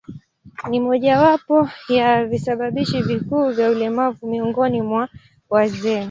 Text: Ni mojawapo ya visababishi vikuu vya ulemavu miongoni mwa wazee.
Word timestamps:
Ni 0.69 0.79
mojawapo 0.79 1.69
ya 1.89 2.25
visababishi 2.25 3.01
vikuu 3.01 3.49
vya 3.49 3.69
ulemavu 3.71 4.27
miongoni 4.27 4.81
mwa 4.81 5.09
wazee. 5.49 5.99